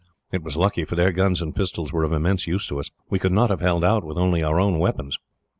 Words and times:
It 0.31 0.41
was 0.41 0.57
lucky, 0.57 0.83
for 0.83 0.95
their 0.95 1.11
guns 1.11 1.43
and 1.43 1.55
pistols 1.55 1.93
were 1.93 2.03
of 2.03 2.11
immense 2.11 2.47
use 2.47 2.65
to 2.69 2.79
us. 2.79 2.89
We 3.11 3.19
could 3.19 3.31
not 3.31 3.51
have 3.51 3.61
held 3.61 3.83
out 3.83 4.03
with 4.03 4.17
only 4.17 4.41
our 4.41 4.59
own 4.59 4.79
weapons. 4.79 5.19